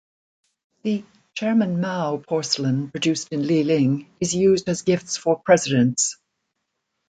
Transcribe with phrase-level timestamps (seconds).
[0.81, 1.03] The
[1.35, 6.17] "Chairman Mao" porcelain produced in Liling is used as gifts for presidents.